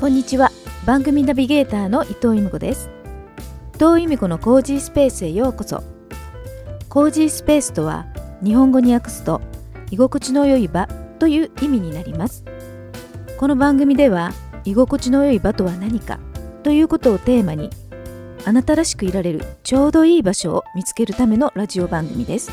[0.00, 0.50] こんにちは。
[0.86, 2.88] 番組ナビゲーターの伊藤由美子です。
[3.74, 5.82] 伊藤由美子のコージースペースへようこそ。
[6.88, 8.06] コージースペースとは
[8.42, 9.42] 日本語に訳すと
[9.90, 12.46] 居心地の良い場という意味になります。
[13.38, 14.32] この番組では
[14.64, 16.18] 居心地の良い場とは何か
[16.62, 17.68] ということをテーマに
[18.46, 22.50] あなたらしくいられるちょうどいい場所を見つけるためのラジオ番組です。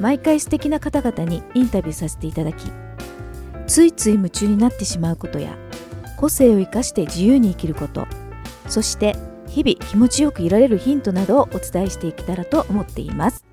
[0.00, 2.64] 毎回素敵な方々にインタビューさせていただき
[3.68, 5.56] ついつい夢中になってしまうことや
[6.22, 8.06] 個性を生かして自由に生きること。
[8.68, 9.16] そして
[9.48, 13.44] 日々気持ちよくいられるヒントなどをお伝えしていけたらと思っています。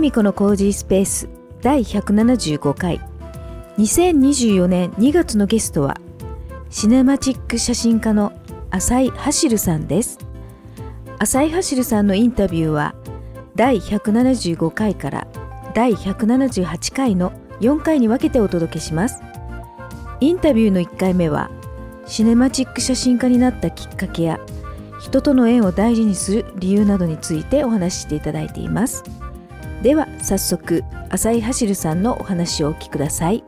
[0.00, 1.28] 遠いみこのコージースペース
[1.60, 3.00] 第175回。
[3.76, 6.00] 2024年2月のゲストは
[6.70, 8.32] シネマチック写真家の
[8.70, 10.18] 浅井ハシルさんです。
[11.18, 12.94] 浅井ハシルさんのインタビューは
[13.54, 15.26] 第175回から
[15.74, 19.20] 第178回の4回に分けてお届けします。
[20.20, 21.50] インタビューの1回目は
[22.06, 24.40] シネマチック写真家になったきっかけや
[24.98, 29.04] 人との縁を大事にする理由などについてお話ししていただいています。
[29.82, 33.42] では早速浅井走さんのお話をお聞きください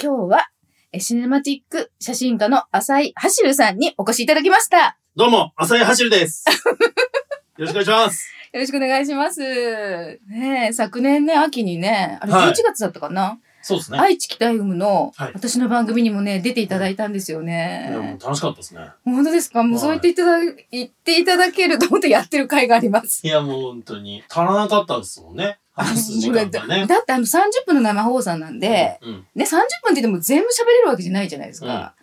[0.00, 0.48] 今日は
[0.90, 4.96] えシネマティック写真家の浅井走さんにお越しいただきました。
[5.16, 6.44] どうも、浅井走るです。
[7.58, 8.28] よろしくお願いします。
[8.52, 9.40] よろしくお願いします。
[10.28, 13.98] ねえ、昨年ね、秋にね、あれはい11月だったかな、そうですね。
[13.98, 18.18] 愛知北 FM のはい私の番組にもね、出ていただいたんですよいやもうね。
[18.22, 18.88] 楽しかったですね。
[19.04, 19.62] 本当ですか？
[19.62, 20.38] もうはいそう言っていただ、
[20.70, 23.26] 言っていただけると思ってやってる回があります。
[23.26, 25.58] いやもう本当に足らなかったですもんね。
[25.72, 26.86] 話す時間がね。
[26.86, 29.26] だってあの30分の生放送なんで、うん。
[29.34, 31.94] ね、30分って言っても全部喋れるわけじゃないじゃないですか。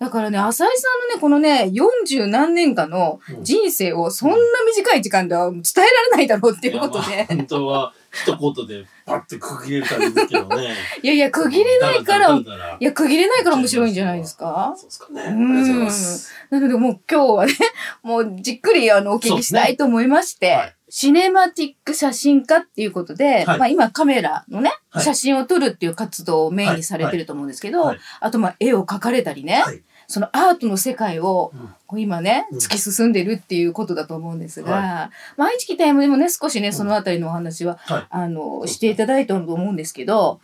[0.00, 3.44] だからね、浅井さんのね、このね、40何年間のうん。
[3.44, 7.26] 人生をそんな短い時間では伝えられないだろうっていうことで。
[7.28, 10.74] 本当は一言でパッて区切れる感じですけどね。
[11.02, 12.44] いやいや、区切れないから、い
[12.80, 14.72] や、区切れないから面白いんじゃないですか？
[14.74, 15.22] そうですかね。
[15.22, 16.32] あうんりがとうございます。
[16.48, 17.52] なのでもう今日はね、
[18.02, 20.76] もうじっくりあのお聞きしたいと思いまして、はい。
[20.92, 23.58] シネマティック写真家っていうことで、はい。
[23.58, 25.04] まあ今カメラのね、はい。
[25.04, 31.52] 写真を撮るっていう活動をメインにされてると思うんですけど、あとまあ絵を描かれたりね、はいそのアートの世界を
[31.96, 32.58] 今ね、うん。
[32.58, 38.06] 突き進んでるっていうことだと思うんですが、はまあ愛知北山でもね、少しね、そのあたりのお話は、はい。
[38.10, 40.40] あの、していただいたと思うんですけど、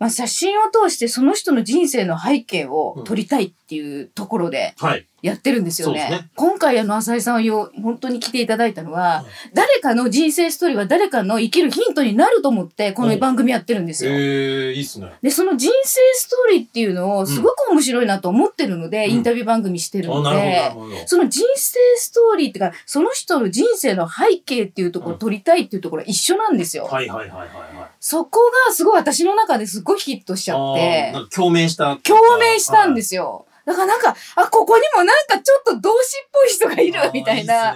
[0.00, 5.06] まあ写真を通してその人の人生の背景を撮りたいっていうところではい。
[5.24, 6.00] やってるんですよね。
[6.00, 9.24] そうですね今回あの浅井さんをよ本当に来ていただいたのは、はい
[9.54, 14.12] 誰かの人生ストーリーは誰かの生きるヒントになると思ってこの番組やってるんですよ。
[14.12, 15.12] ええ、いいっすね。
[15.22, 20.96] で、その人生ストーリーっていうのをすごく面白いなと思ってるので、うんインタビュー番組してるあ、のでる、ほど。
[21.06, 26.84] その人生ストーリーっていうか、その人の人生の背景っていうところを撮りたいっていうところは一緒なんですよ。
[26.84, 27.90] はいはいはいはいはい。
[28.00, 31.96] そこがすごい私の中ですごいヒットしちゃっあて共鳴した。
[32.02, 33.46] 共鳴したんですすよ。
[33.64, 37.74] だからなんか、あ、ここにもなんかちょっと同志っぽい人がいるみたいな。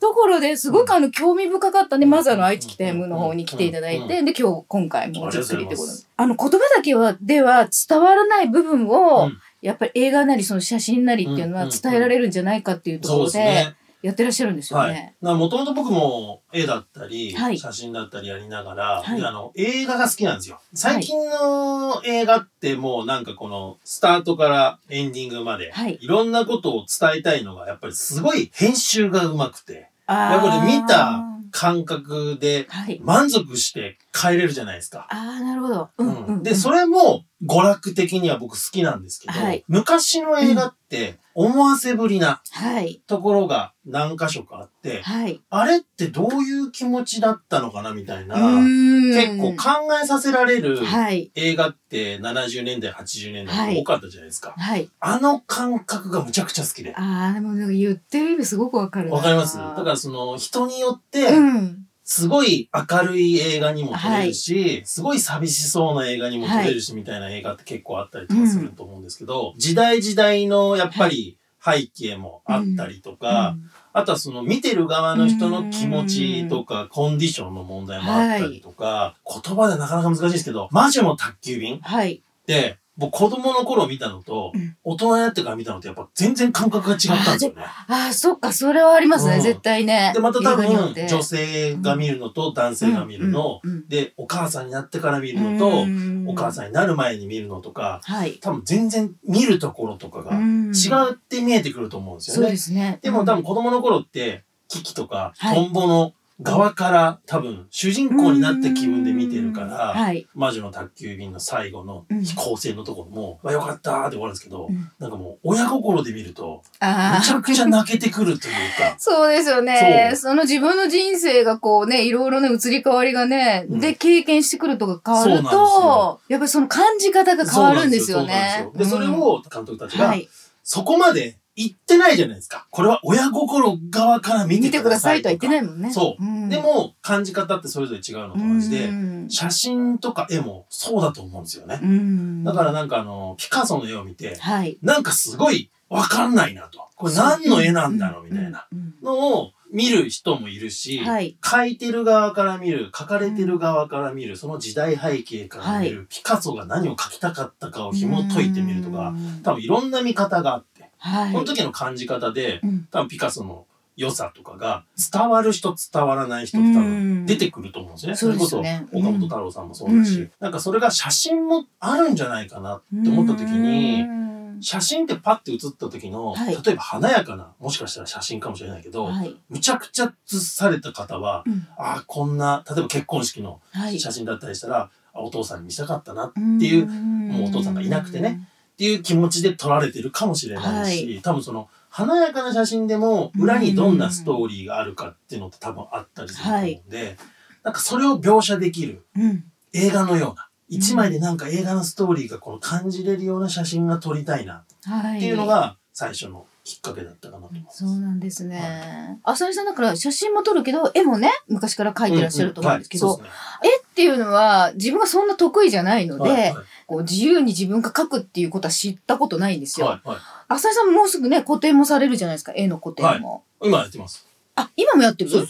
[0.00, 2.10] ところですごくあの興味深かったんで、うん。
[2.10, 4.08] まずあの愛知北 M の方に来ていただいうん。
[4.08, 9.38] て、で今日今回もうじっくりってことあの言葉だけはでは伝わらない部分を、うん。
[9.62, 13.74] やっぱり映画なりその写真なりっていうのはうん伝えられるんじゃないかっていうところで。
[14.02, 15.14] やってらっしゃるんですよはいね。。
[15.20, 20.60] もともと僕も絵だったり、はい写真だったりやりながら、はいであの映画が好きなんですよ。
[20.74, 25.98] 最近の映画ってもうなんかこのスタートからエンディングまで、はい。
[26.00, 33.00] いろんなことを伝えたいのがやっぱりすごい編集がうまくて、あやっぱり見たー感覚ではい。
[33.04, 35.08] 満足して帰れるじゃないですか。
[35.10, 35.88] ああ、なるほど。
[35.98, 36.42] うんうん、うん。
[36.42, 43.02] で、それも娯楽的には僕好きなんですけど、はい昔の映画って思わせぶりなはい。
[43.06, 45.40] ところが何箇所かあって、はい。
[45.48, 51.30] あれってどういう気持ちだったのかなみたいな、結結構考えさせられるはい。
[51.34, 54.54] 映画って70年代、80年はい代多かったじゃないですか。
[54.56, 54.90] はい。
[55.00, 56.94] あの感覚がむちゃくちゃ好きで。
[56.94, 59.16] ああ、でも言ってる意味すごくわかるな。
[59.16, 61.86] わかりますだからその人によって、うん。
[62.10, 73.56] すごい明るい映画にも撮れるし、すごい寂しそうな映画にも撮れるし、みたいな映画って結構あったりとかすると思うんですけど、時代時代のやっぱり背景もあったりとか、
[73.92, 82.14] あとはその見てる側の人の気持ちとかコンディションの問題もあったりとか、言葉でなかなか難しいですけど、魔女の宅急便はい。
[82.14, 87.62] って、僕子供の頃見たのと、うん大人になってから見たのとやっぱ全然感覚が違ったんですよね。
[87.62, 90.12] ああ、そっか、それはありますね、うん絶対ね。
[90.14, 98.34] で、また多分女性が見るのと男性が見るの、うんうんで、お母さんになってから見るうんのと、うんお母さんになる前に見るのとか、はい。
[98.40, 102.50] 多分全然見るところとかがうん違って見えてくると思うんですよそうね。
[102.50, 102.98] ですね。
[103.02, 110.26] でも多分子供の頃って、キキとか、はいトンボの側から多分主人公になって気分で見てるかうんら、はい。
[110.34, 117.18] 魔女の宅急便の最後のうん飛行船のところも、まあよかったーって終わるんですけど、うんなんかもう親心で見ると、ああ。
[117.18, 120.12] むちゃくちゃ泣けてくるというか そうですよね。
[120.14, 128.56] そその自分の人生がこうね、いろいろね、移り変わりがね、うんで、経験してくるとか変わると、やっぱりその感じ方が変わるんですよね。
[128.58, 128.78] そうなんですよ。
[128.78, 130.28] そうなんですよで、それを監督たちが、はい。
[130.62, 132.66] そこまで言ってないじゃないですか。
[132.70, 135.92] これは親心側から見てくださいとは言ってないもんね。
[135.92, 141.78] そううんで、も、感じ方ってそれぞれ違うのと同じで、うん写真とか絵もそうだと思うんですよね。
[141.82, 144.78] うんだからなんかあの、ピカソの絵を見て、はい。
[144.82, 146.88] なんかすごいわかんないなと。
[146.96, 148.94] これ何の絵なんだろうみたいなうん。
[149.02, 151.36] のを見る人もいるし、はい。
[151.40, 160.69] 描いてる側から見る、描かれてる側から見る、その時代背景から見る、ピカソが何を描きたかったかを紐解いてみるとか、うん多分いろんな見方があって、
[161.00, 161.32] はい。
[161.32, 163.66] この時の感じ方で、うん多分ピカソの
[163.96, 168.14] 良さとかが伝わる人伝わらない人って多分出てくると思うんですね。
[168.14, 174.20] そうれこそですね岡本太郎さんもそうだし、うんなんかそれが写真もあるんじゃないかなって思った時に、うん
[174.62, 179.34] 写真ってパッて写った時の、はい例えば華やかな、もしかしたら写真かもしれないけど、はい。
[179.48, 183.98] むちゃくちゃ写された方は、うんああ、こんな、例えば結婚式のはい。
[183.98, 188.46] 写真だったりしたら、あお父さんに見せたかったなっていう、もうお父さんがいなくてね。
[188.80, 197.18] っていう気持ちで撮られてるかもしれないし、多分その華やかな写真でも裏にどんなストーリーがあるかっていうのって多分あったりすると思うんで、
[197.62, 199.44] なんかそれを描写できるうん。
[199.74, 205.18] 映画のような、一枚でなんか映画のストーリーがこの感じれるような写真が撮りたいなはい。
[205.18, 207.84] っていうのが最初のきっかけだったかなと思います。
[207.84, 209.20] そうなんですね。
[209.24, 216.64] 浅利さんだから写真も撮るけど、絵もね、昔から描いてらっしゃると思うんですけど、はいそうです絵っていうのは自分がそんな得意じゃないので、ねはいはい。
[216.86, 219.86] こう自由に自分が描くっていうことは知ったことないんですよ。
[219.86, 220.18] はいはい。
[220.48, 223.44] 浅利さんももうすぐね、個展もされるじゃないですか、絵の個展も。
[223.62, 224.26] 今やってます。
[224.56, 225.30] あ、今もやってる？
[225.30, 225.46] そう。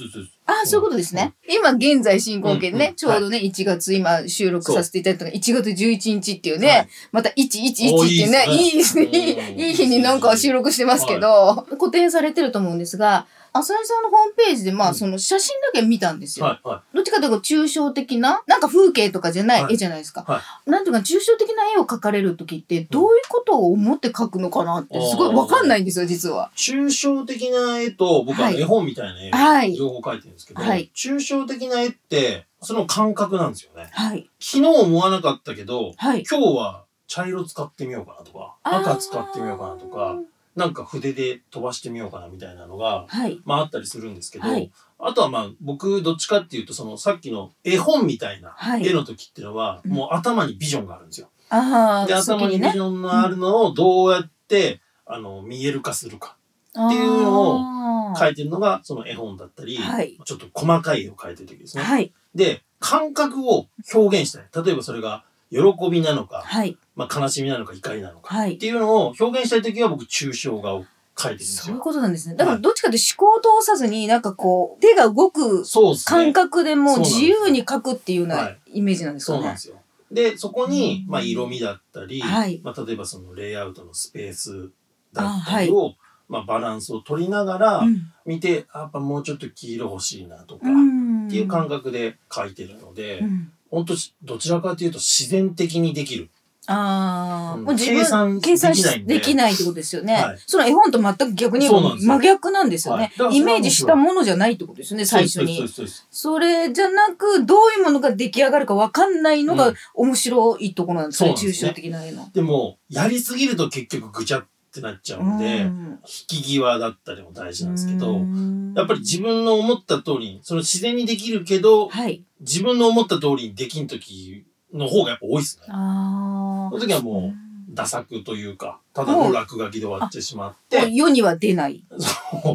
[0.47, 1.33] あ、そういうことですね。
[1.49, 6.89] 今現在進行形でね、うんうんちょうどね、1月今収録させていただいたのが1月11日っていうね、はい。
[7.13, 9.05] また111っていうね、おいいですね。
[9.05, 16.47] いい日になんか収録してますけど、個展されてると思うんですが、浅井さんのホームページで、まあ、うんその写真だけ見たんですよ。
[16.47, 20.25] はいはどっちかというと抽象的な、なんか風景とかじゃないはい絵じゃないですか。
[20.27, 26.51] はなんていうか、抽象的な絵を描かれるときって、どういうことを思って描くのかなって、すごいわかんないんですよ、実は。
[26.57, 26.59] い。
[26.59, 33.89] 抽象的な絵と、僕ははい絵本みたいな絵はい両方描いてるんですけど、はい抽象的な絵って、その感覚なんですよね。
[33.93, 34.29] はい。
[34.39, 36.25] 昨日思わなかったけど、はい。
[36.31, 40.19] 今日は茶色使ってみようかなとか、赤使ってみようかなとか、
[40.61, 43.41] なんか筆で飛ばしてみようかなみたいなのが、はい。
[43.45, 44.71] まああったりするんですけど、はい
[45.03, 51.31] あとはまあ僕どっちかっていうとそのさっきの絵本みたいなはい絵の時っていうのは、うんもう頭にビジョンがあるんですよ。
[51.49, 56.37] ああ、で、頭にビジョンのあるのをどうやって、あの、見える化するか
[56.71, 61.83] っていうのを書いてるのがその絵本だったり、はいちょっと細かい絵を描いてる時ですね。
[61.83, 62.13] はい。
[62.35, 64.65] で、感覚を表現したい。
[64.65, 65.59] 例えばそれが喜
[65.91, 66.77] びなのか、はい。
[67.01, 70.85] まあ、悲しみなのか怒りなのか、はいっていうのを表現したい時は僕抽象画を
[71.17, 71.83] 描いてるんですそういうよ。
[71.83, 72.35] ことなんですね。
[72.35, 75.65] だからどっちかというと思考を通さずに、なんかこう、手が動く。
[76.05, 79.61] 感覚でもう自由に描くっていうようはないイメージなんですかねそうなんで。
[79.61, 79.77] すよ。
[80.13, 84.71] で、そこに、うんまあ、色味だったり、はいまあ、例えばそのレイアウトのスペース
[85.15, 85.93] だったりを、あ
[86.29, 96.29] まあ、バランスを取りながらうん見て、あやっぱもうちょっと黄色欲しいなとか、うんっていう感覚で描いてるので、うん本当どちらかというと自然的にできる。
[96.73, 97.65] ああ、うん。
[97.65, 98.75] もう自分計算
[99.05, 100.15] できないってことですよね。
[100.15, 100.39] はい。
[100.47, 103.13] その絵本と全く逆に真逆なんですよね。
[103.19, 103.37] はい。
[103.37, 105.67] イメージしたものじゃないってことですよね、最初に。
[106.11, 109.75] それじゃなく、どういうものが出来上がるかわかんないのがうん。
[109.95, 112.31] 面白いところなんですね、そうなん抽象的な絵の。
[112.33, 115.99] でも、やりすぎると結局ぐちゃってなっちゃうので、うん。
[116.05, 118.75] 引き際だったりも大事なんですけど、うん。
[118.77, 122.23] やっぱり自分の思った通りに、その自然にできるけど、はい。
[122.41, 125.65] 自分の思った通りにできん時の方がやっぱ多いですね。
[125.67, 131.85] その時はもう、打作というか、ただの落書きで終わってしまっもうて、世には出ない。
[131.99, 132.53] そ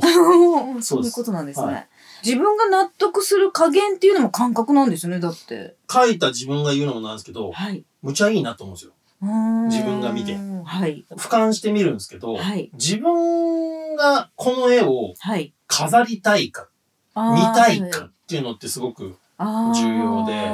[0.78, 1.74] う そういうことなんですね。
[1.74, 1.86] は
[2.24, 5.76] 自分が納得する加減っていうのも感覚なんですよね、だって。
[5.90, 7.84] 書いた自分が言うのもなんですけど、はい。
[8.02, 8.92] むちゃいいなと思うんですよ。
[9.70, 11.06] 自分が見てはい。
[11.12, 12.70] 俯瞰してみるんですけど、はい。
[12.74, 15.54] 自分がこの絵をはい。
[15.68, 16.68] 飾りたいか、
[17.16, 20.52] 見たいかっていうのってすごく重要で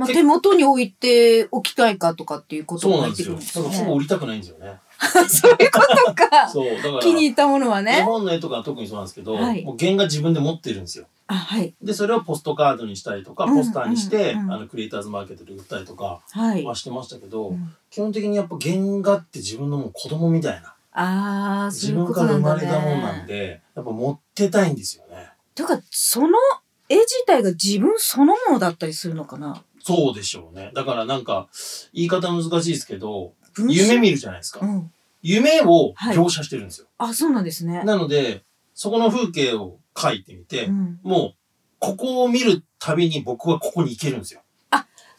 [0.00, 3.28] ままあ、手元に置いておきたいかとかっていうことそうも入っなんですよ。
[3.28, 3.70] てくるんですよね。
[3.70, 4.78] だからほぼ売りたくないんですよね。
[5.28, 6.48] そういうことか。
[6.48, 6.76] そう。
[6.76, 8.02] だから、気に入ったものは絵ね。
[8.02, 11.06] 本の絵とかは特にそうなんですけど、はいもう原画自分で持ってるんですよ。
[11.26, 11.74] あ、はい。
[11.80, 16.64] で、それをポストカードにしたりとか、うんポスターにして、あの、クリエイターズマーケットで売ったりとかはい。
[16.64, 22.34] はしてましたけど、うん基本的にやっぱ原画って自分のもう子供みたいな、あ自分から。
[22.34, 25.28] 生まれたもんなんで、やっぱ持ってたいんですよね。
[25.56, 26.38] てか、その
[26.88, 30.70] 絵自体が自分そのものだったりするのかなそうでしょうね。
[30.74, 31.48] だからなんか、
[31.92, 33.34] 言い方難しいですけど、
[33.68, 34.60] 夢見るじゃないですか。
[34.64, 34.92] うん。
[35.22, 36.86] 夢を描写してるんですよ。
[36.98, 37.82] あ、そうなんですね。
[37.84, 38.44] なので、
[38.74, 41.00] そこの風景を描いてみて、うん。
[41.02, 41.34] もう、
[41.78, 44.42] ここを見るたびに僕はここに行けるんですよ。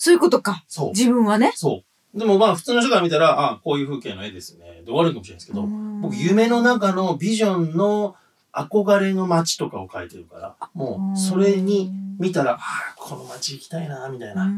[0.03, 0.63] そういうことか。
[0.67, 0.89] そう。
[0.89, 1.51] 自分はね。
[1.53, 1.83] そ
[2.15, 2.17] う。
[2.17, 4.81] でもまあ普通の人が見たら、あこういう風景の絵ですね。
[4.83, 5.61] で終わるかもしれないですけど、
[6.01, 8.15] 僕夢の中のビジョンの
[8.53, 14.51] 憧れの街とかを描いてるから、もうそれに見たら、あこの街行きたいな、みたいな、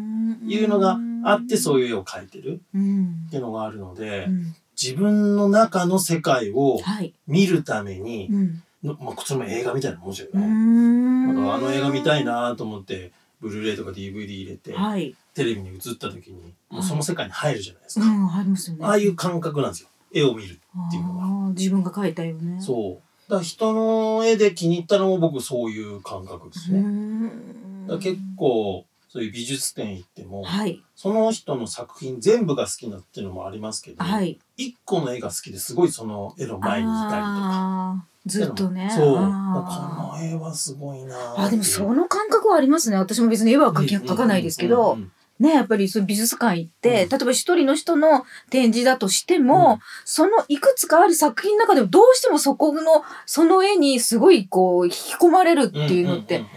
[0.46, 3.24] いうのがあってそういう絵を描いてるうん。
[3.28, 4.56] っていうのがあるのでう、ん。
[4.82, 7.14] 自分の中の世界をはい。
[7.28, 8.64] 見るためにう、ん。
[8.84, 10.46] のまあ、こっちも映画みたいなもんですようね。
[10.48, 12.26] んだからあの映画見たい。
[12.26, 15.16] なと思って、ブルーレイとか DVD 入れて、はい。
[15.36, 18.06] テレビに映った時に、もうその世界に入るじゃないですか。
[18.06, 18.86] うん、入りますよね。
[18.86, 19.90] ああいう感覚なんですよ。
[20.14, 20.54] 絵を見る
[20.88, 21.24] っていうのが。
[21.24, 22.62] あー自分が描いたよね。
[22.62, 23.02] そう。
[23.30, 26.82] だ人の絵で気に入ったのも僕そういう感覚ですうね。
[26.82, 27.88] ん。
[27.88, 30.82] だ結構、そういう美術展行っても、はい。
[30.96, 34.40] その人の作品全部が好きなっていうのもありますけど、はい。
[34.58, 38.06] 一個の絵が好きですごいその絵の前にいたりとか。
[38.26, 38.90] ずっとね。
[38.90, 39.16] そう。
[39.16, 42.98] この絵はすごいなぁあ、でもその感覚はありますね。
[42.98, 45.12] 私も別に絵は描かないですけどうん、うん
[45.44, 56.48] ね、やっぱりそういう美術館行って、うん例えば一人の人の展示だとしても、うんそのいくつかある作品の中でもどうしてもそこの、その絵にすごいこう、引き込まれるっていうのってんんん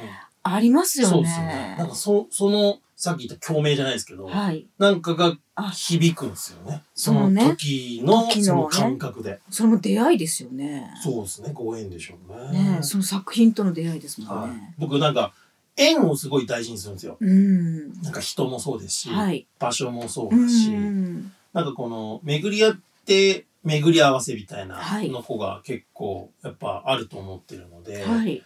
[0.44, 1.12] ありますよね。
[1.14, 1.74] そうですよね。
[1.78, 4.66] なんかそ、その、さっき言った共鳴じゃないですけど、はい。
[4.78, 6.82] なんかがあ響くんですよね。
[6.94, 9.40] そのね時の、その感覚で。
[9.50, 10.90] それも出会いですよね。
[11.02, 12.76] そうですね、ご縁でしょうね。
[12.76, 15.34] ねその作品との出会いですもんはいね。、僕なんか、
[15.76, 17.16] 縁をすごい大事にするんですよ。
[17.20, 18.02] うん。
[18.02, 19.46] なんか人もそうですし、はい。
[19.58, 21.32] 場所もそううだし、ん。
[21.52, 28.42] なんかこの、巡り合って、巡り合わせみたいなはいの子が結構やっぱあると思ってるので、はい。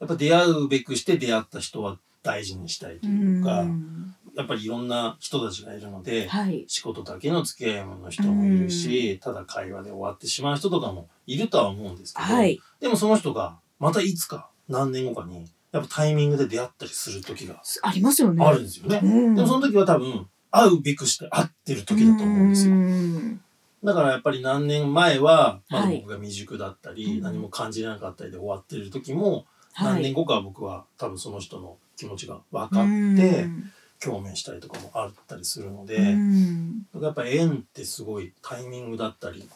[0.00, 6.64] やっぱ出会うべくして出会った人は大事にしたいというか、んやっぱりいろんな人たちがいるので、はい。
[6.68, 12.60] 仕事だけの付き合いの人もいるし、ただ会話で終わってしまう人とかもいるとは思うんですけど、はい。
[12.80, 18.44] でもその人がまたいつか何年後かにやっぱタイミングで出会ったりする時がありますよね。
[18.44, 19.00] あるんですよね。
[19.02, 19.34] うん。
[19.34, 22.74] でもその時は多分会うべくして会ってる時だと思うんですよ。
[22.74, 23.40] ん
[23.82, 29.94] だからやっぱり何年前は、まだはい僕が未熟だったり、うん何も感じなかったりで終わってる時も、はい。
[29.94, 33.70] 何年後かは僕は多分その人の気持ちが分かうって、ん
[34.02, 39.46] 共鳴したりとかもあったりするので、うんやっぱり縁ってすごいタイミングだったり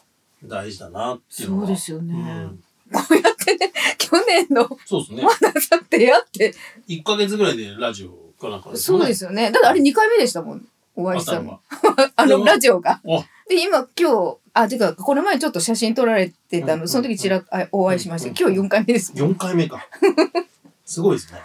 [0.43, 1.65] 大事だなっていうのは。
[1.65, 2.13] そうですよね。
[2.13, 2.17] う
[2.53, 3.71] んこうやってね、
[4.05, 5.23] 去年のそうですね。
[5.23, 6.53] まださ出会って、
[6.87, 9.51] 1ヶ月ぐらいでラジオかなんかですそうですよね。
[9.51, 10.65] だってあれ2回目でしたもん。
[10.95, 11.51] お会いしたの。
[11.51, 11.59] は。
[12.15, 13.01] あの、ラジオが。
[13.03, 19.31] おで、今、今日、あ、てか、この前ちょっと写真撮られてたの、うんその時ちらっあお会いしましたけど、今日4回目ですもん。
[19.33, 19.85] 4回目か。
[20.85, 21.39] すごいですね。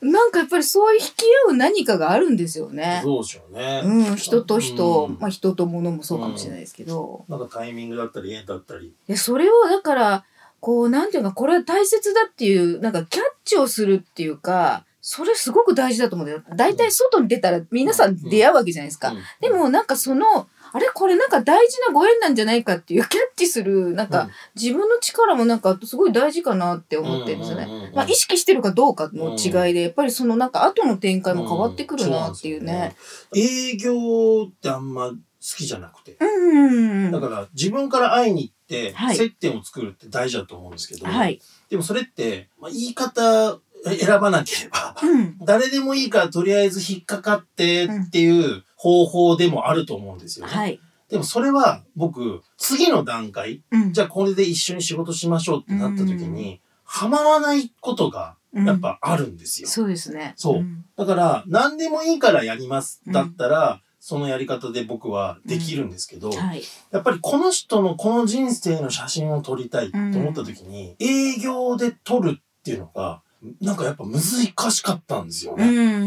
[0.00, 3.02] なんかやっぱりそういう引き合う何かがあるんですよね。
[3.04, 3.82] どうでしょうね。
[3.84, 7.24] うん、人と人、うんまあ人と物もそうかもしれないですけど。
[7.28, 8.94] なんかタイミングだったり縁だったり。
[9.08, 10.24] でそれをだから、
[10.60, 16.42] こう、なんていうか、これは大切だっていう、なんかキャッチをするっていうか、それすごく大事だと思うんだよ。
[16.54, 19.10] 大体外に出たら皆さん出会うわけじゃないですか。
[19.10, 27.64] うんで、もなんかその、あれこれなんか大事なご縁なんじゃないかっていうキャッチする、なんか自分の力もなんかすごい大事かなって思ってるんですよね。
[27.64, 32.94] うんうんうんうんまあ意識してるかどうかの違いで、やっぱりそのなんか後の展開も変わってくるなっていうね。
[33.32, 33.42] そう。
[33.42, 36.16] 営業ってあんま好きじゃなくて。
[36.20, 37.10] うん。
[37.10, 38.59] だから自分から会いに行って
[38.94, 41.40] はい接点を作るって大事だと思うんですけど、はい。
[41.68, 45.38] でもそれって、まあ、言い方選ばなければ、うん。
[45.40, 50.52] 誰でもいいからとりあえず引っかかってっていう方法でもあると思うんですよね。
[50.52, 50.80] はい。
[51.08, 53.92] でもそれは僕、次の段階、うん。
[53.92, 59.68] じゃあこれで一緒に仕事しましょうってなった時に、はまらないことがやっぱあるんですよ。
[59.68, 60.34] そうですね。
[60.36, 63.00] そうんだから、何でもいいからやります。
[63.06, 66.62] だったら、そのやり方で僕はできるんですけど、はい。
[66.90, 73.20] やっぱりこの人のこの人生の写真を撮りたいと思った時に、営業で撮るっていうのが、
[73.60, 75.76] なんかやっぱ難しかったんですようんうんね。
[75.76, 76.06] うんう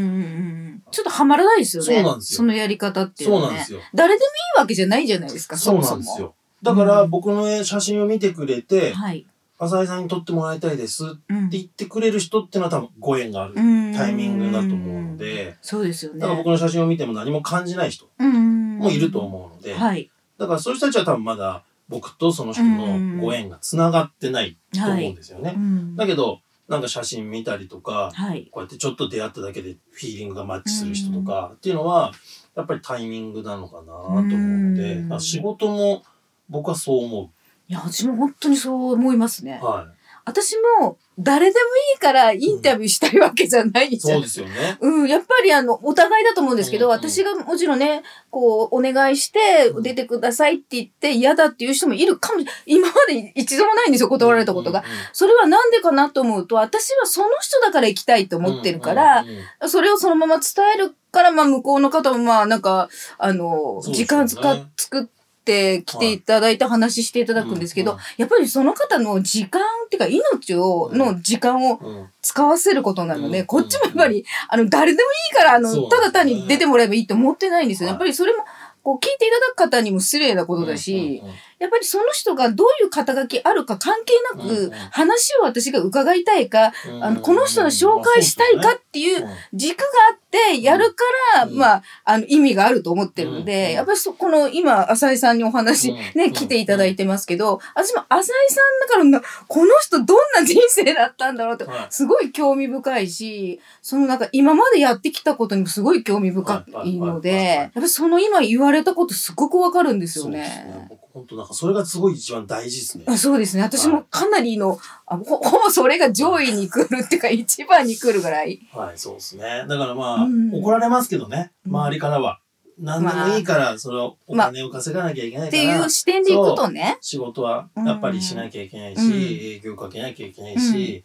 [0.75, 0.83] ん。
[0.91, 1.95] ちょっとはまらないですよね。
[1.95, 3.43] そうなんですよそのやり方っていうのね。
[3.43, 3.79] そうなんですよ。
[3.93, 5.97] 誰でもいいわけじゃないじゃないですか、そうもそも。
[5.97, 6.35] なんですよ。
[6.63, 9.25] だから僕の絵写真を見てくれて、はい。
[9.63, 16.19] 浅井さんに撮ってもらいたいですってうん言ってくれる人っていうのは多分ご縁があるタイミングだと思うので、で、そうですよね。
[16.19, 18.77] だから僕の写真を見ても何も感じない人うん。
[18.77, 20.11] もいると思うので、はい。
[20.37, 25.53] だからそういう人たちは多分まだ僕とその人のご縁が繋がってないと思うんですよね。
[25.55, 25.95] うん。
[25.95, 28.47] だけど、なんか写真見たりとか、はい。
[28.51, 32.11] こうやってちょっと出会っただけでフィーリングがマッチする人とかっていうのは、
[32.55, 36.03] やっぱりタイミングなのかなと思うので、仕事も
[36.49, 37.31] 僕はそう思
[37.73, 39.65] いや、私も本当にそう思いますねう。。
[39.65, 39.87] は
[40.25, 41.59] 私も誰でも
[41.93, 43.97] いいからインタビューしたいわけじゃないい。
[43.97, 44.77] じゃんそうですよね。
[44.79, 52.39] うん、やっぱりあの、お互いだと思うんですけど、うんうん私がもちろんね、こう、お願いしてう、ん出てくださいって言って嫌だっていう人もいるかも。
[52.65, 54.79] 今まで一度もないんですよ、断られたことが。
[54.79, 72.09] うんうんそれはなんでかなと思うと、私はその人だから行きたいと思ってるから、うんうんうんそれをそのまま伝えるから、まあ、向こうの方も、まあ、なんか、あの、時間使っ、作って来ていただいて話していただくんですけど、やっぱりその方の時間っていうか、命を、うんの時間をうん。
[72.21, 73.45] 使わせることなので、うん。
[73.45, 77.87] こっちもやっぱり、あの、誰でもいいから、あの、ただ単に出てもらえばいいと思ってないんですよ。
[77.89, 77.93] はい。
[77.93, 78.43] やっぱりそれも、
[78.83, 81.21] こう、聞いていただく方にも失礼なことだし、
[81.63, 87.03] やっぱりその人がどういう肩書きあるか関係なく、話を私が伺いたいか、うん。
[87.03, 91.03] あの、この人の紹介したいかっていう軸があってやるか
[91.37, 91.57] ら、うん。
[91.57, 93.71] まあ、あの、意味があると思ってるので、うん。
[93.75, 95.37] やっぱりそこの、今、浅井さん。
[95.37, 95.95] にお話、うん。
[95.95, 96.33] ね、うん。
[96.33, 98.79] 来ていただいてますけど、私も浅井さん。
[98.81, 100.17] だからな、この人どん。
[100.35, 101.37] な人生だったん。
[101.37, 104.19] だろうって、はいすごい興味深いし、そのなん。
[104.19, 110.03] か今までやってきたことにもすごい興味深いので、やっぱりその今言われたことすごくわかるん。
[110.03, 110.89] ですよね。
[111.13, 113.05] 僕本当なんかそれがすごい一番大事ですね。
[113.07, 113.63] あそうですね。
[113.63, 118.59] 私もかなりの、あほ ほぼそれが上位に来るっていうか、一番に来るぐらい。
[118.73, 119.65] はい、そうですね。
[119.67, 122.39] だからまあ、うん怒られますけどね、うん周りからは。
[122.79, 126.97] 何でもいいから、それをお金を稼がなきゃいけないっから、ていう視点でいくとね。
[127.01, 131.03] 仕事はやっぱりしなきゃいけないし、うん営業かけなきゃいけないし、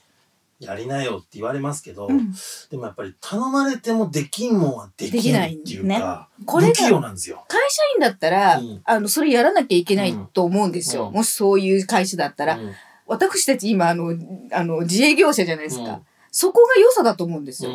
[0.61, 2.33] やりなよって言われますけど、うん
[2.71, 7.45] でもやっぱり頼まれてもできんもんはできないっていうか、これが不器用なんですよ。
[7.49, 11.09] 会社員だったら、うんあの、それやらなきゃいけないと思うんですよ。
[11.09, 12.59] うんもしそういう会社だったら。
[12.59, 12.73] うん
[13.09, 14.15] 私たち今、あの、
[14.53, 16.03] あの、自営業者じゃないですか。
[16.39, 17.73] うんそこが良さだと思うんですよ。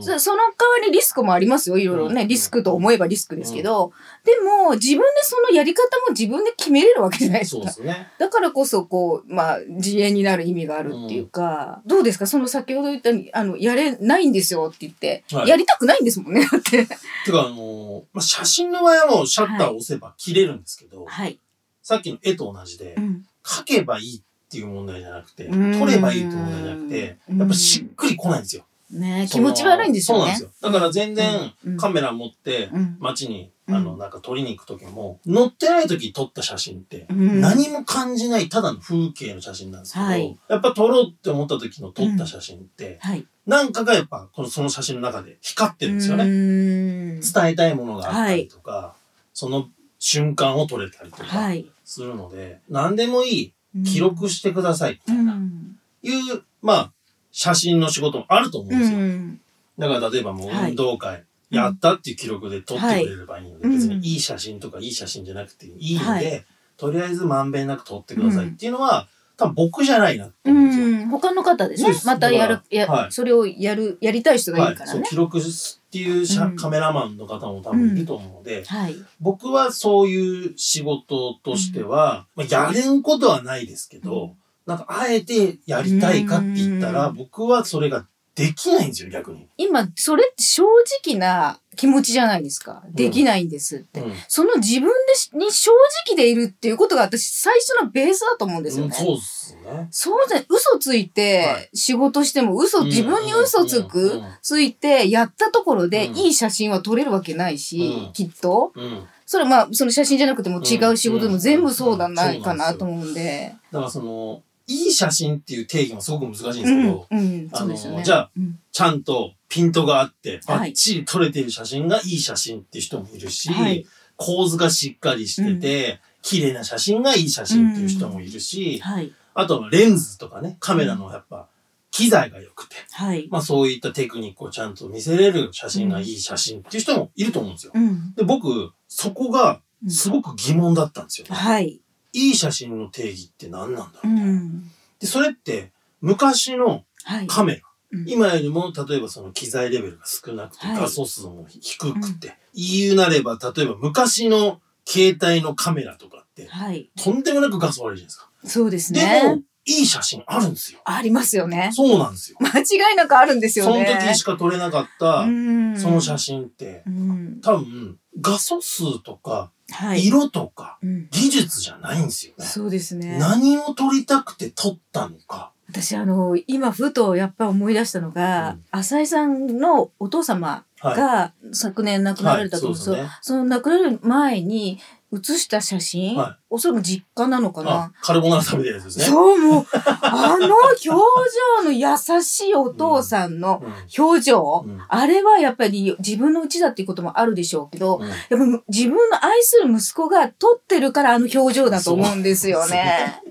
[0.00, 1.76] そその代わりリスクもありますよ。
[1.76, 2.22] いろいろね。
[2.22, 3.92] うんリスクと思えばリスクですけど。
[4.24, 7.70] でも、自分でそのやり方も自分で決めれるわけじゃないですか。
[7.70, 8.08] すね。
[8.18, 12.26] だからこそ、こう、まあ、自営になる意味があるっていうか、どうですか？
[12.26, 16.86] その先ほど言ったあの、やれないんですよって言って、はいやりたくないんですもんね、だって。
[16.86, 16.94] て
[17.30, 21.38] か、あのーまあ、写真の場合はもうシャッターを押せば切れるんですけど、はい。
[21.82, 23.26] さっきの絵と同じで、うん。
[23.44, 28.64] 描けばいいっていう問題じゃなくて、うん撮ればいいって問題じゃなくて、うんやっぱしっくりこないんですよ。
[28.90, 30.24] ね気持ち悪いんですよね。
[30.24, 30.70] そうなんですよ。
[30.72, 43.26] だから全然うんカメラ持ってうん街に、うんあの、なんか撮りに行く時も、乗ってない時撮った写真って、うん何も感じないただの風景の写真なんですけど、はいやっぱ撮ろうって思った時の撮った写真って、はい。
[43.46, 46.24] なんかがやっぱこのその写真の中で光ってるんですよね。
[46.24, 48.94] ね伝えたいものがあったりとか、
[49.34, 51.66] その瞬間を撮れたりとかはい。
[51.84, 53.52] するので、何でもいい、うん
[53.84, 55.76] 記録してくださいみたういな、ん。
[56.02, 56.92] いう、まあ、
[57.32, 58.98] 写真の仕事もあると思うんうですよ。
[58.98, 59.40] ん。
[59.78, 66.44] だから例えばもうはい運動会、やったっていう記録で撮ってくれればいいので、はい別うんにいい写真とかいい写真じゃなくていいので、はい
[66.76, 70.86] とりあえずまんべんなく撮ってくださいっていうのは、多分僕じゃないなって思うんですよ。
[70.86, 71.08] うん。
[71.08, 71.84] 他の方でね。
[72.04, 73.12] またやるや、はい。
[73.12, 74.98] それをやる、やりたい人がいはい、るからね。
[74.98, 75.42] そう記録っ
[75.90, 76.56] ていう写うん。
[76.56, 78.96] カメラマンの方も多分いると思うので、はい。
[79.20, 84.32] 僕はそういう仕事としては、まあ、やれんことはないですけど、うん。
[84.66, 87.16] なんかあえてやりたいかって言ったら、うん。
[87.16, 88.06] 僕はそれが
[88.38, 89.48] できないんですよ、逆に。
[89.56, 90.62] 今、それって正
[91.04, 92.84] 直な気持ちじゃないですか。
[92.90, 94.00] できないんですって。
[94.00, 95.72] うんその自分でしに正
[96.06, 98.96] 直でいるっていうことが私最初のベースだと思うんですよね。
[98.98, 99.88] うんそうですね。
[99.90, 108.72] そうじゃ、嘘ついはて仕事しても嘘、うん自分に嘘つうんくうん、ついてやったところでうんいい写真は撮れるわけないしうん、きっと。
[108.74, 109.06] うん。
[109.26, 113.54] それはまあ、その写真じゃなくても違う仕事でも全部そうだうんないかなと思うんで。
[113.70, 118.04] だからその、いい写真っていう定義もすごく難しいんですうんけど、、うん、あのそうですよね。
[118.04, 123.84] じゃあうん、ちゃんとピントがあって、バはいッチリ撮れてる写真がいい写真っていう人もいるし、はい
[124.18, 131.46] 構図がしっかりしてて、綺麗な写真がいい写真っていう人もいるし、はい、あとはレンズとかね、カメラのやっぱ
[131.90, 133.28] 機材が良くて、はい。
[133.30, 137.72] まあそういったテクニックをちゃんと見せれる写真がいい写真っていう人もいると思うんですよ。
[137.74, 138.14] うん。
[138.14, 141.80] で、僕、そこがすごく疑問だったんですよ、ねはい。
[142.12, 144.70] いい写真の定義って何なんだろう、うん。
[144.98, 147.26] で、それって昔のはい。
[147.26, 156.90] カメラ、うん今よりも例えばその機材レベルが少なくて、はい画素数も低くて、言うなれば例えば昔の携帯のカメラとかって、はい。
[157.02, 158.28] とんでもなく画素悪いじゃないですか。
[158.44, 160.80] そうですでねも。、いい写真あるんですよ。
[160.84, 161.70] ありますよね。
[161.72, 162.38] そうなんですよ。
[162.40, 163.98] 間違いなくあるんですよそのね。
[164.06, 169.57] 時しか撮れなかった、うんその写真って、うん多分、画素数とか、はい。
[169.96, 172.44] 色とか、うん技術じゃないんですよね。
[172.44, 173.18] そうですね。
[173.18, 175.52] 何を撮りたくて撮ったのか。
[175.68, 180.96] 私あの今ふとやっぱ思い出したのが、うん浅井さんのお父様はい。
[180.96, 184.78] が昨年亡くなられたと思うんですよ、その亡くなる前に
[185.10, 189.04] 写した写真、はおそらく実家なのかあな、カルボナーラ食べてるやつですね。
[189.06, 189.66] そうもう
[190.02, 194.04] あの表情の優しいお父さんのうん。
[194.04, 194.80] 表情、うん。
[194.86, 198.08] あれはやっぱり自分のうちだっていうこともあるでしょうけど、うん。
[198.08, 198.36] やっぱ
[198.68, 203.22] 自分の愛する息子が撮ってるからあの表情だと思うんですよね。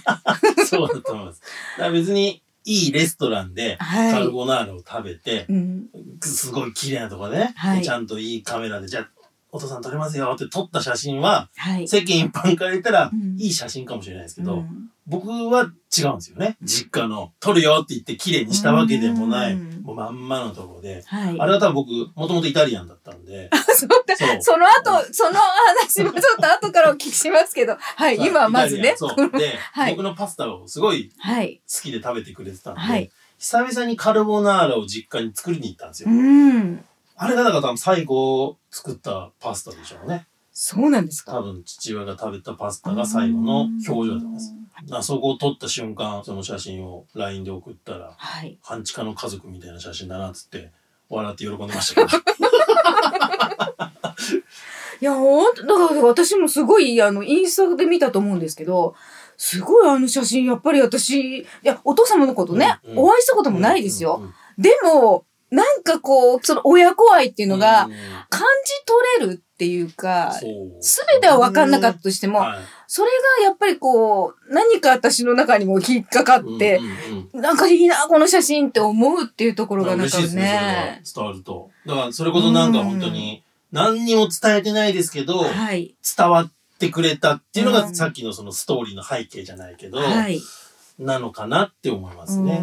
[0.68, 1.40] そうだと思います。
[1.78, 4.12] だから別に、いいレストランで、はい。
[4.12, 5.86] カルボナーラを食べて、うん、
[6.20, 7.78] すごい綺麗なとこでね、はい。
[7.80, 9.08] でちゃんといいカメラで、じゃあ、
[9.54, 11.86] お父さん撮れますよって撮った写真は、はい。
[11.86, 16.56] 世間一般から言ったらう、んいい写真かもしれないですけど、うん僕は違うんですよね。
[16.62, 21.40] 実家の、撮るよって言って綺麗にしたわけでもない、うんもうまんまのとこで、はい。
[21.40, 28.94] あれは多分僕、もともとイタリアンだったんで、 そうだその後、その話もちょっと後からお聞きしますけど、 はい、今はまずね。
[28.96, 29.30] そう。
[29.36, 31.60] で、 はい僕のパスタをすごいはい。
[31.68, 36.10] 好きで食べてくれてたんで、はい久々にカルボナーラを実家に作りに行ったんですよ。
[36.10, 36.84] うん。
[37.22, 40.26] あれがだから多分最後作ったパスタでしょうね。
[40.52, 41.32] そうなんですか？
[41.32, 44.54] 多分父親が食べたパスタが最後の表情だと思います。
[44.90, 48.58] あそこを撮った瞬間、その写真を LINE で送ったら、はい。
[48.62, 50.72] 半地下の家族みたいな写真だなっつって、
[51.08, 52.22] 笑って喜んでましたけど。
[55.00, 58.94] いや、ほんと、だから私もすごい、あの、インスタで見たと思うんですけど、
[59.36, 64.22] すごいあの写真、やっぱり私、いや、お父様のことね、うんうんお会いしたこともないですよ。
[64.58, 67.92] でも、なんかこう、その親子愛っていうのがうん
[68.30, 68.72] 感じ
[69.20, 70.32] 取れるっていうか、
[70.80, 72.58] すべては分かんなかったとしても、はい
[72.94, 73.10] それ
[73.40, 76.78] がやっぱりこう、何か私の中にも引っかかって、
[77.32, 81.02] なんかいいな、この写真って思うっていうところがなんかね、ね。
[81.14, 81.70] 伝わると。
[81.86, 85.94] だから、それこそなんか本当に、何にも伝えてないですけど、はい。
[86.16, 90.38] 伝わってくれたっていうのが、うんさっきのそのストーリーの背景じゃないけど、はい。
[90.98, 92.62] なのかなって思いますね。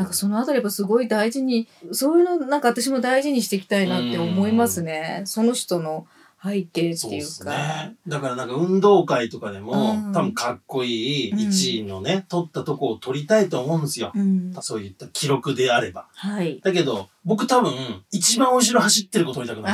[0.00, 5.22] ううんんなんかそのあたりやっぱすごい大事に、そういうのなんか私も大事にしていきたいなって思いますね。
[5.26, 6.06] その人の
[6.42, 7.50] 背景っていうか。
[7.50, 7.96] ね。
[8.08, 14.10] だからなんか運動会とかでも、うん多分かっこいいうん1位のね、取ったとこを取りたいと思うんですよ。
[14.14, 14.52] うん。
[14.60, 16.06] そういった記録であれば。
[16.14, 16.60] はい。
[16.64, 17.72] だけど、僕多分、
[18.10, 19.72] 一番後ろ走ってる子取りたくない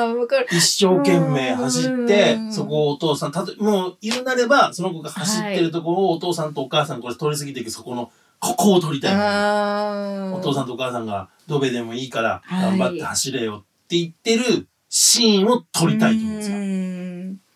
[0.00, 0.46] と思うんですよね。
[0.50, 10.32] 一生懸命走ってう、んそこをお父さん、たともう言うなれば、その子が走ってるところをお父さんとお母さんこれ通り過ぎていく、そこの、ここを取りたい。
[10.32, 16.56] お父さんとお母さんが、ドベでもいいから、はい頑張って走れよって言ってるシーンを撮りたいと思うんですよ。
[16.56, 16.98] うん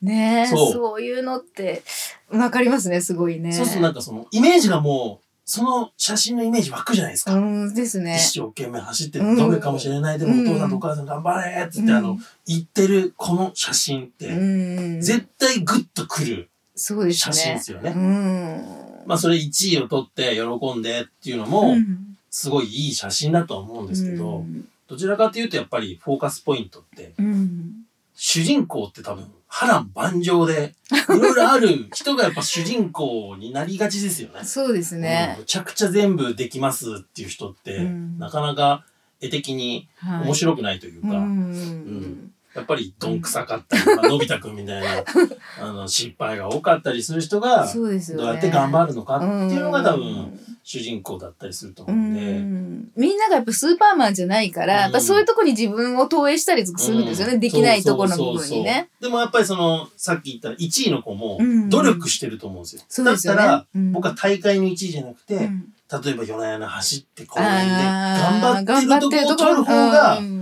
[0.02, 1.82] ねえ、そういうのって、
[2.28, 3.52] わかりますね、すごいね。
[3.52, 7.34] そうするとなんかその、イメージがもう、その写真のイメージ湧くじゃないですか。
[7.34, 8.16] うんですね。
[8.16, 15.00] 一生懸命走ってうんる、ドベかもしれない、でもお父さんとお母さん頑張れって言って、うんあの、言ってるこの写真っうて、ん。
[15.00, 17.32] 絶対グッとくるそうですね。
[17.34, 17.92] 写真ですよね。
[17.94, 19.06] うん。
[19.06, 27.72] まあそれ1位を取って喜んでっていうのも、うんすごいいい写真だとは思うんですけど、うんどちらかというとやっぱりフォーカスポイントって、うん。
[28.14, 34.44] 主人公って多分波乱万丈で、いろいろある人がやっぱ主人公になりがちですよね。
[34.44, 35.40] そうですねうん。
[35.40, 38.84] むちゃくちゃ全部できますっていう人って、うんなかなか
[39.20, 44.88] 絵的にはい面白くないというか、うんやっぱりどんくさかったり、 まあのび太くんみたいな、
[45.60, 48.22] あの、失敗が多かったりする人が、そうですよね。
[48.24, 52.90] どうやって頑張るのかっていうのが多う分、ん主人公だったりするとう思うんで、ん。
[52.96, 57.34] みんながやっぱスーパーマンじゃないから、やっぱそういうとこに自分を投影したりするんですよね。
[57.34, 57.40] うん。
[57.40, 58.88] できないところの部分にね。
[59.00, 61.68] でもやっぱりその、さっき言った1位の子もうん。
[61.68, 62.82] 努力してると思うんですよ。
[62.88, 63.38] そうですよね。
[63.38, 63.92] だったら、うん。
[63.92, 65.72] 僕は大会の1位じゃなくて、うん。
[66.04, 67.50] 例えば夜な夜な走って公園で
[67.84, 70.41] 頑張ってるとこを撮る方がう、ん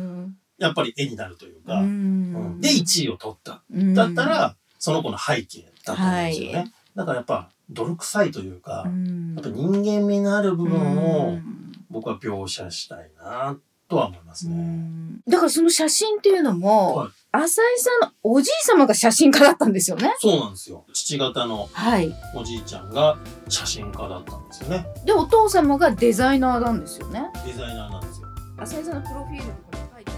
[0.61, 3.63] やっぱり絵になるといううか、うんんで1位を取った。
[3.73, 6.59] うんだったら、その子の背景だと思うんですよね。
[6.59, 6.65] は
[6.97, 13.57] だからやっぱ泥臭いというか、うんやっぱ人間味のある部分うをん僕は描写したいな
[13.89, 14.57] とは思いますうね。
[14.57, 20.13] んだからその写真っていうのも、はい浅井さんのおじい様が写真家だったんですよね。
[20.19, 20.85] そうなんですよ。
[20.93, 22.13] 父方のはい。
[22.35, 23.19] おじいちゃんが
[23.49, 24.85] 写真家だったんですよね。
[25.07, 27.23] で、お父様がデザイナーなんですよね。
[27.47, 28.27] デザイナーなんですよ。
[28.59, 30.11] 浅井さんのプロフィールとかに書いて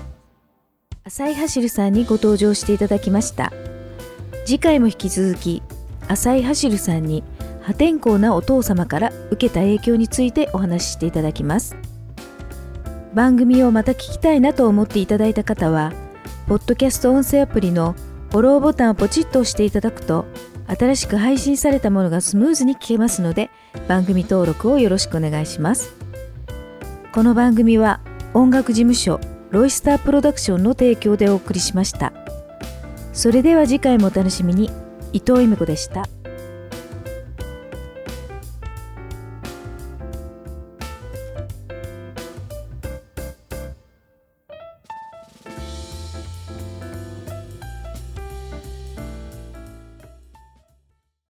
[1.05, 3.53] 浅井走さんにご登場していただきました。
[4.45, 5.63] 次回も引き続き
[6.09, 7.25] 浅井走さんに
[7.63, 11.77] 破天荒なお父様から受けた影響についてお話ししていただきます。
[13.15, 15.93] 番組をまた聞きたいなと思っていただいた方は
[16.47, 17.95] ポッドキャスト音声アプリの
[18.31, 20.25] フォローボタンをポチッと押していただくと
[20.67, 23.51] 新しく配信されたものがスムーズに聞けますので
[23.89, 25.93] 番組登録をよろしくお願いします。
[27.13, 28.01] この番組は
[28.33, 29.21] 音楽事務所
[29.53, 32.13] ロイスタープロダクションの提供でお送りしました
[33.13, 34.71] それでは次回もお楽しみに
[35.13, 36.09] 伊藤恵美子でした。